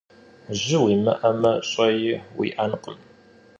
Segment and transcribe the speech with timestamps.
[0.61, 2.95] Jı vuimı'eme, ş'ei vui'ekhım.